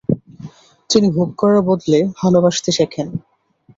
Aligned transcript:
তিনি 0.89 1.07
ভোগ 1.09 1.29
করার 1.37 1.61
বদলে 1.69 1.99
ভালোবাসতে 2.19 2.69
শেখেন। 2.71 3.07